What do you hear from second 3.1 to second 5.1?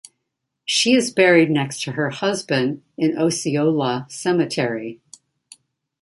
Osceola Cemetery.